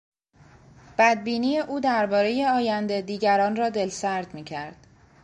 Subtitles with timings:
[0.97, 4.87] بدبینی او دربارهی آینده دیگران را دلسرد میکرد.